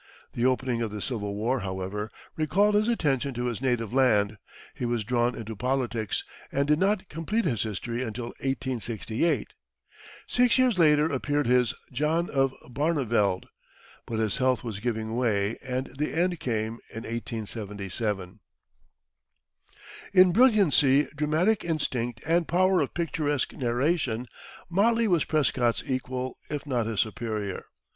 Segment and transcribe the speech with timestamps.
[0.33, 4.39] The opening of the Civil War, however, recalled his attention to his native land,
[4.73, 9.49] he was drawn into politics, and did not complete his history until 1868.
[10.25, 13.45] Six years later appeared his "John of Barneveld";
[14.07, 18.39] but his health was giving way and the end came in 1877.
[20.15, 24.25] In brilliancy, dramatic instinct and power of picturesque narration,
[24.67, 27.67] Motley was Prescott's equal, if not his superior.